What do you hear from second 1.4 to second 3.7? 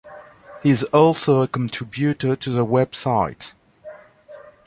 a contributor to the website.